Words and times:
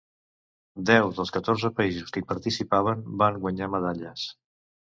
Deu 0.89 1.11
dels 1.17 1.33
catorze 1.35 1.71
països 1.81 2.15
que 2.15 2.23
hi 2.23 2.27
participaven 2.33 3.07
ban 3.23 3.41
guanyar 3.45 3.73
medalles. 3.79 4.29